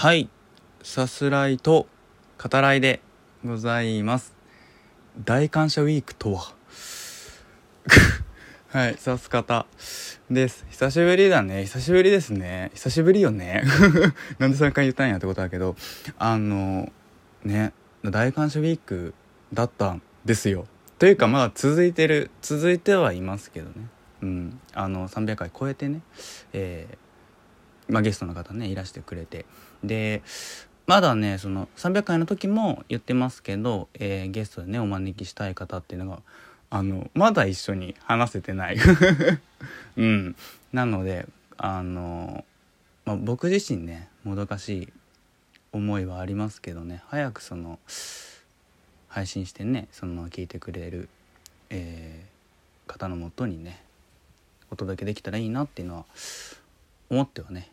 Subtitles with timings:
[0.00, 0.30] はい。
[0.82, 1.86] さすらいと
[2.42, 3.02] 語らいで
[3.44, 4.34] ございます。
[5.26, 6.54] 大感謝ウィークとは？
[8.72, 9.66] はいさす方
[10.30, 10.64] です。
[10.70, 11.66] 久しぶりだね。
[11.66, 12.70] 久しぶりですね。
[12.72, 13.62] 久しぶりよね。
[14.40, 15.76] なんで3回言ったんやってことだけど
[16.18, 16.90] あの
[17.44, 19.12] ね大感謝ウィーク
[19.52, 20.66] だったんですよ。
[20.98, 23.74] というかまだ続いてる続いてはいますけどね。
[24.22, 24.60] うん。
[24.72, 26.00] あの300回超えてね
[26.54, 29.44] えー、まあ、ゲストの方ねいらしてくれて。
[29.84, 30.22] で
[30.86, 36.20] まだねその300回の時も言ってますけど、えー、ゲストでねお招きしたい方っていうのが
[36.68, 38.76] あのまだ一緒に話せてない。
[39.96, 40.36] うん。
[40.72, 41.26] なので
[41.58, 42.44] あの、
[43.04, 44.92] まあ、僕自身ねもどかしい
[45.72, 47.78] 思いはありますけどね早くその
[49.08, 51.08] 配信してねその聞いてくれる、
[51.70, 53.82] えー、方のもとにね
[54.70, 56.04] お届けできたらいいなっていうのは
[57.10, 57.70] 思ってはね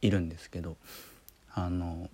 [0.00, 0.76] いるんですけど。
[1.54, 2.08] あの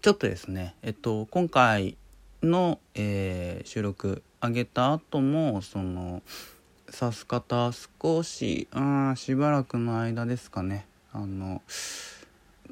[0.00, 1.96] ちょっとですねえっと今回
[2.42, 6.22] の、えー、収録上げた後もその
[6.86, 11.62] 指す方少しうんしばらくの間ですかねあの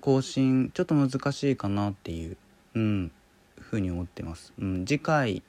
[0.00, 2.36] 更新ちょっと難しいかなっていう、
[2.74, 3.12] うん、
[3.58, 4.52] ふうに思ってます。
[4.58, 5.42] うん、次回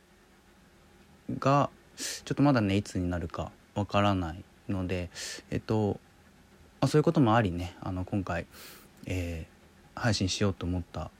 [1.40, 5.10] がちょっとまだねいつになるかわからないので
[5.50, 6.00] えっと
[6.82, 8.46] あそういうこともありねあの今回、
[9.06, 11.12] えー、配信しようと思った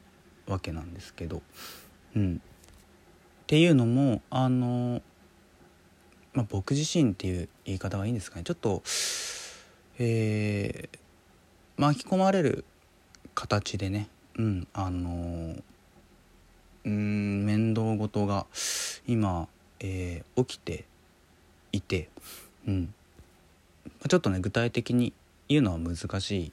[0.48, 1.42] わけなんですけど、
[2.16, 2.42] うん。
[3.44, 5.02] っていうのもあの、
[6.34, 8.82] まあ、僕自身っていう言い方がいいんですかねちょっと、
[10.00, 10.98] えー、
[11.76, 12.64] 巻き込まれる
[13.36, 15.56] 形でね、うん、あの
[16.86, 18.46] うん面倒事が
[19.06, 19.50] 今、
[19.82, 20.86] えー、起きて
[21.74, 22.10] いて、
[22.66, 22.94] うん、
[24.08, 25.12] ちょっとね具体的に
[25.50, 26.52] 言うのは難しい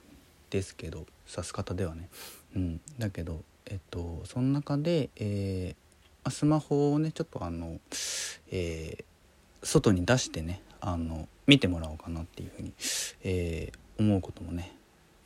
[0.51, 2.09] ですけど指す方ではね、
[2.57, 7.79] うん、だけどえっとその中で、えー、スマホをねちょっとあの、
[8.51, 9.05] えー、
[9.63, 12.73] 外に出してねあの見てもらおうかなっていうふうに、
[13.25, 14.75] えー、思うこともね、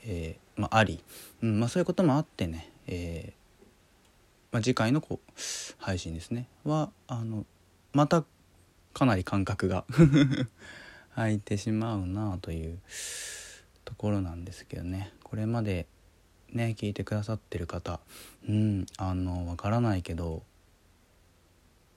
[0.04, 1.02] えーまあ、あり、
[1.42, 1.60] うん。
[1.60, 3.42] まあ、そういうこともあってね、えー
[4.52, 5.32] まあ、次回のこう
[5.78, 7.46] 配信ですねはあの
[7.92, 8.24] また
[8.92, 9.84] かなり間隔が
[11.16, 12.78] 空いてしまうなという
[13.92, 15.12] ところなんですけどね。
[15.22, 15.86] これまで
[16.50, 18.00] ね聞いてくださってる方
[18.48, 20.42] うんあのわからないけど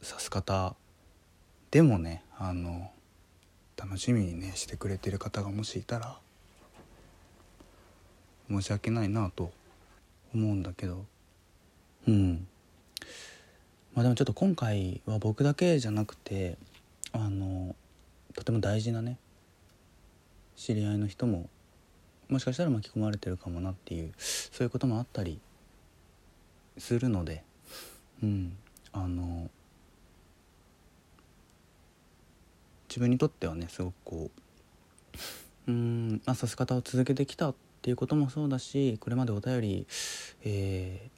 [0.01, 0.75] 指す方
[1.72, 2.91] でもねあの
[3.78, 6.17] 楽しみにねしてくれてる方がもしいたら
[8.50, 9.51] 申し訳ないなと
[10.33, 11.06] 思うんだけど
[12.09, 12.45] うん。
[13.94, 16.57] まあでもちょっと今回は僕だけじゃなくて
[17.13, 17.73] あの
[18.33, 19.17] とても大事なね
[20.57, 21.50] 知り合いの人も
[22.30, 25.40] もしかしたら巻き込まれてるかもなっていうそういうこともあったり
[26.78, 27.44] するので
[28.24, 28.58] うん
[28.91, 29.50] あの
[32.90, 34.31] 自分にとってはねすごくこ
[35.68, 39.88] ううんまあさす方を続けてきたっていうこともそうだしこれまでお便り、
[40.44, 41.09] え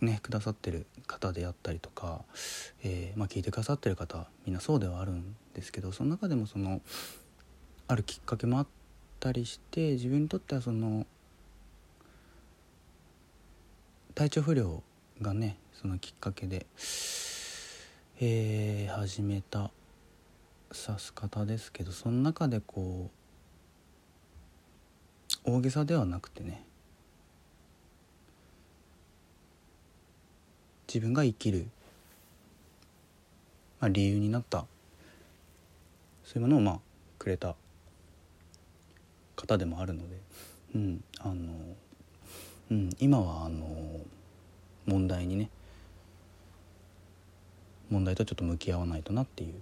[0.00, 2.22] ー、ね、くださってる方であったりとか、
[2.82, 6.80] えー、まあ、聞いてくださってる方みんなそうではあるんですけどその中でもその
[7.86, 8.66] あるきっかけもあっ
[9.22, 11.06] たりして自分にとってはその
[14.16, 14.82] 体調不良
[15.20, 16.66] がねそのきっかけで、
[18.20, 19.70] えー、始めた
[20.72, 23.10] 指す方ですけどその中でこ
[25.44, 26.64] う大げさではなくてね
[30.88, 31.68] 自分が生きる、
[33.78, 34.64] まあ、理由になった
[36.24, 36.80] そういうものをまあ
[37.20, 37.54] くれた
[39.36, 40.16] 方でもあるので、
[40.74, 41.34] うんあの
[42.70, 44.00] うん、今はあの
[44.86, 45.50] 問題にね
[47.90, 49.54] 問題とちょっと向き合わないとなっていう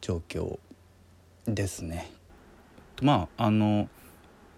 [0.00, 0.58] 状況
[1.46, 2.10] ですね。
[3.02, 3.88] まああの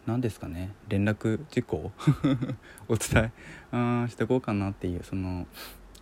[0.06, 1.92] 何ですかね連絡事項
[2.88, 3.32] お伝え
[3.72, 5.46] あしていこうかなっていうその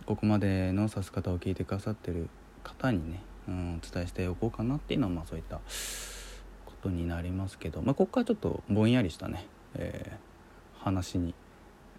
[0.05, 2.29] ここまでの指す方を聞いてくださってる
[2.63, 5.59] 方にね、うん、お伝えしておこうかなっていうのはまあそういった
[6.81, 11.33] ことになりますけど、まあ、ここからちょっとぼんやりしたね、えー、話に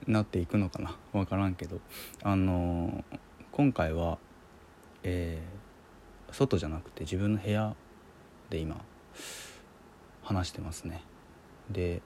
[0.07, 1.81] なっていくのかな分からんけど
[2.23, 3.19] あのー、
[3.53, 4.19] 今回は、
[5.03, 7.75] えー、外じゃなくて自分の部屋
[8.51, 8.81] で今
[10.23, 11.03] 話してますね。
[11.71, 12.03] で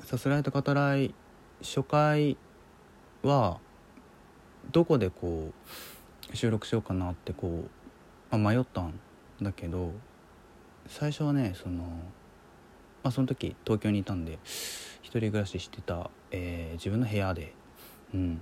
[0.00, 1.14] さすらいと語らい
[1.62, 2.36] 初回
[3.22, 3.58] は
[4.70, 5.50] どこでこ
[6.32, 7.64] う収録しようかなってこ
[8.32, 8.98] う、まあ、迷ったん
[9.40, 9.92] だけど
[10.88, 11.84] 最初はねその
[13.04, 14.38] まあ、その時東京にいたんで
[15.02, 17.52] 一人暮らししてた、えー、自分の部屋で、
[18.14, 18.40] うん、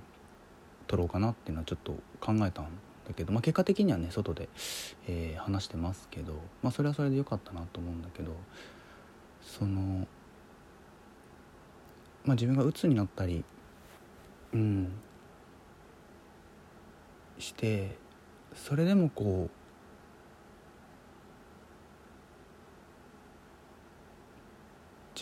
[0.86, 2.66] 撮ろうかなっていうのはちょっと考えたん
[3.08, 4.48] だけど、まあ、結果的にはね外で、
[5.08, 8.36] えー、話してますけど、まあ、それはそれで良かったなと思うんだけど
[9.40, 10.06] その、
[12.24, 13.44] まあ、自分が鬱になったり、
[14.54, 14.92] うん、
[17.40, 17.96] して
[18.54, 19.61] それでもこう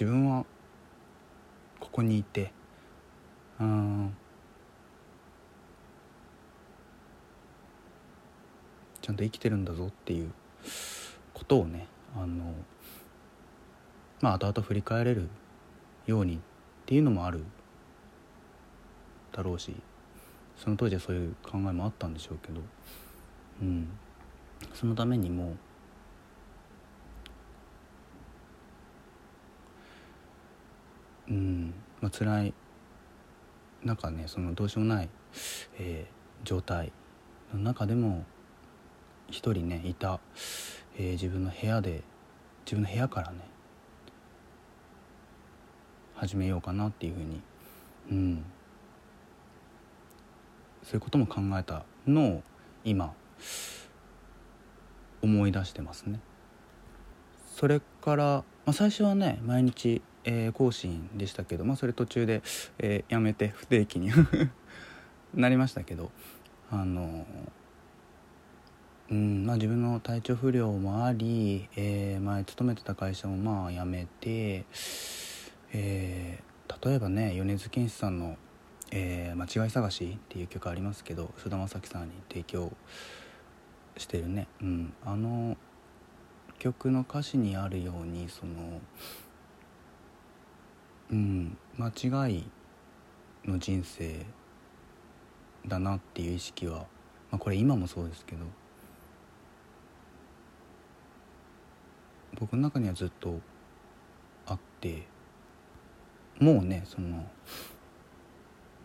[0.00, 0.46] 自分は
[1.78, 2.54] ここにいて
[3.60, 4.16] うん。
[9.02, 10.30] ちゃんと生きてるんだぞっていう
[11.34, 11.86] ことをね
[12.16, 12.54] あの
[14.22, 15.28] まあ後々振り返れる
[16.06, 16.38] ようにっ
[16.86, 17.44] ていうのもある
[19.32, 19.76] だろうし
[20.56, 22.62] その当時はそういう考えもあったんでしょうけど、
[23.60, 23.90] うん、
[24.72, 25.56] そのためにも
[31.34, 32.54] んまあ辛い
[33.84, 35.08] 中ねそのどうしようもない、
[35.78, 36.92] えー、状態
[37.54, 38.24] の中でも
[39.28, 40.20] 一人ねいた、
[40.98, 42.02] えー、自分の部屋で
[42.64, 43.38] 自分の部屋からね
[46.14, 47.40] 始めようかなっていうふうに
[48.10, 48.44] うん
[50.82, 52.42] そういうことも考えたのを
[52.84, 53.14] 今
[55.22, 56.18] 思い出してますね。
[57.56, 62.42] それから、まあ、最初はね毎日、えー、更新でしたけど、まあ、それ途中で、
[62.78, 64.10] えー、やめて不定期に
[65.34, 66.10] なりましたけど
[66.70, 67.26] あの
[69.10, 74.64] うんまあ、自分の体調不良もあり、えー、前勤めてた会社もまあ辞めて、
[75.72, 78.36] えー、例えばね米津玄師さんの
[78.92, 82.72] えー、間違い探しっていう曲ありますけど菅田将暉さんに提供
[83.96, 85.56] してるね、うん、あの
[86.58, 88.80] 曲の歌詞にあるようにその
[91.10, 91.56] うん。
[91.76, 92.44] 間違い
[93.44, 94.26] の人生
[95.66, 96.86] だなっていう意識は、ま
[97.32, 98.44] あ、これ今もそうですけど
[102.38, 103.40] 僕の中にはずっと
[104.46, 105.06] あって
[106.38, 107.26] もうねその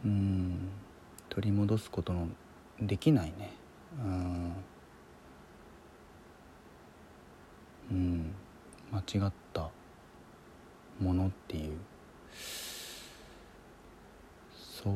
[0.04, 0.70] うん
[1.30, 2.28] 取り戻すことの
[2.82, 3.52] できないね。
[4.04, 4.54] うん。
[8.92, 9.70] 間違った
[11.00, 11.78] ものっていう
[14.86, 14.94] そう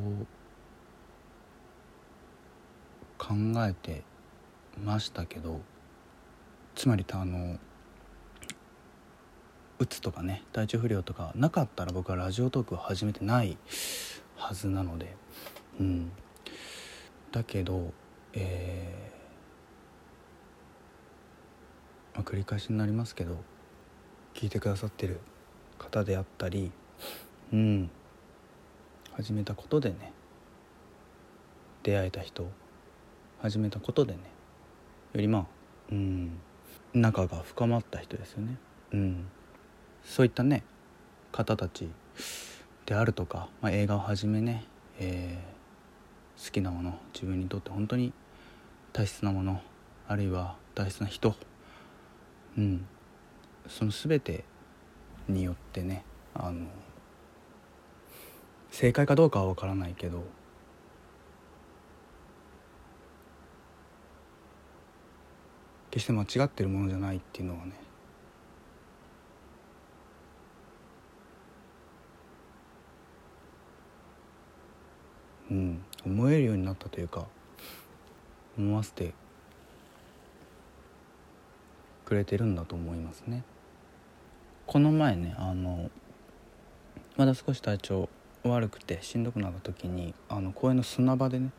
[3.18, 3.34] 考
[3.68, 4.04] えて
[4.86, 5.62] ましたけど
[6.76, 7.58] つまりあの
[9.80, 13.58] うつとかね体調不良とかなかったら僕はラジオトークを始めてない
[14.36, 15.16] はずなので
[15.80, 16.12] うん。
[17.32, 17.92] だけど
[18.34, 23.38] えー、まあ、繰り返しになりますけど
[24.36, 25.20] 聞いてくださってる
[25.80, 26.72] 方であったり
[27.52, 27.90] うん。
[29.20, 30.14] 始めたことでね。
[31.84, 32.50] 出会えた人
[33.42, 34.20] 始めたことでね。
[35.12, 35.46] よりまあ
[35.92, 36.40] うん
[36.94, 38.56] 仲が深まった人ですよね。
[38.94, 39.28] うん。
[40.06, 40.64] そういったね
[41.34, 41.90] 方たち
[42.86, 44.64] であるとか、まあ、映画をはじめね、
[45.00, 48.14] えー、好きなもの自分にとって本当に
[48.94, 49.60] 大切なもの
[50.08, 51.36] あるいは大切な人、
[52.58, 52.86] うん、
[53.68, 54.46] その全て
[55.28, 56.68] によってねあの
[58.80, 60.24] 正解かどうかは分からないけど。
[65.92, 67.74] 決して間違ってるものじゃないっていうのはね。
[75.52, 77.26] うん、思えるようになったというか
[78.58, 79.14] 思わせて
[82.06, 83.44] くれてるんだと思いますね。
[84.66, 85.92] この前ねあの
[87.18, 88.08] まだ少し体調
[88.44, 91.52] 悪くてしんどくなった時にあの公園の砂場でね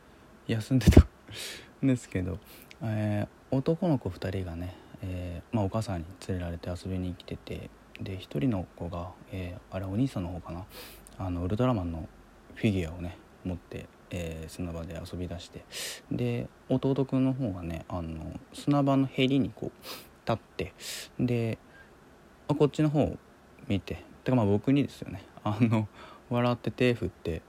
[0.46, 1.06] 休んでたん
[1.86, 2.38] ですけど、
[2.82, 7.70] えー、男の子2人がね、えー、まあ、お母さんに連れられて遊びに来てて
[8.00, 10.64] で1人の子が、えー、あれお兄さんの方かな
[11.18, 12.08] あのウルトラマンの
[12.54, 15.64] フィギュアをね持って、えー、砂場で遊び出して
[16.10, 20.72] で弟くんの方がねあの砂場のへりにこう立って
[21.18, 21.58] で
[22.48, 23.16] こっちの方を
[23.68, 25.24] 見ててかまあ僕にですよね。
[25.42, 25.88] あの
[26.30, 27.42] 笑って手振って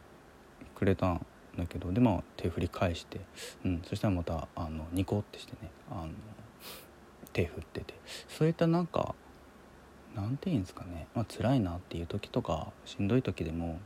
[0.76, 1.26] くれたん
[1.58, 3.22] だけどでまあ手振り返して、
[3.64, 6.10] うん、そしたらまたあのニコってしてねあの
[7.34, 7.94] 手振ってて
[8.28, 9.16] そういったなんか
[10.16, 13.80] なんていうんですかね、まあ辛いなっていう時とかしんどい時でも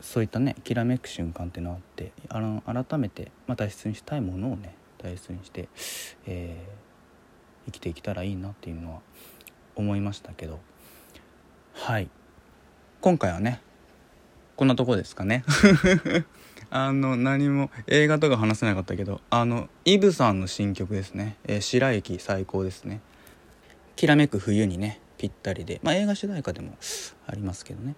[0.00, 5.68] そういったねきらめく瞬間っていうのあってあの改めて、まあ、大切にしたいものをね大切にして、
[6.26, 9.00] えー、生きていけたらいいなっていうのは
[9.74, 10.60] 思いましたけど
[11.72, 12.08] はい。
[13.00, 13.60] 今回はね
[14.56, 15.44] こんなとこですかね。
[16.70, 23.00] あの何も映画とか話せなかったけどあのイブさんの新曲ですね「えー、白雪最高」ですね。
[23.94, 25.80] きらめく冬にねぴったりで。
[25.82, 26.76] まあ映画主題歌でも
[27.26, 27.94] ありますけどね。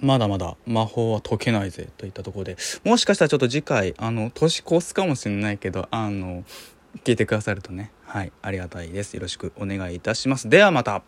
[0.00, 2.56] まだまだ魔法は解けないぜといったところで。
[2.84, 6.44] もしかしたらちょっと次回あの年越すかもしれないけどあの
[7.04, 9.14] 聞いてくださるとねはいありがたいです。
[9.14, 10.48] よろしくお願いいたします。
[10.48, 11.02] ではまた。